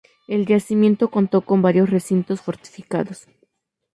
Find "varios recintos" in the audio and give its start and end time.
1.61-2.41